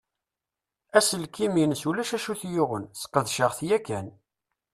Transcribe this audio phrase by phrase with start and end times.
[0.97, 2.83] Aselkim-ines ulac ayen t-yuɣen.
[3.01, 4.07] Sqedceɣ-t yakan.